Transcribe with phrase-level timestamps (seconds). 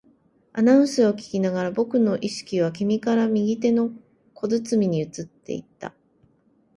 [0.53, 3.91] アナウンスを聞きながら、僕の意識は君から右手の
[4.33, 5.93] 小包に移っていった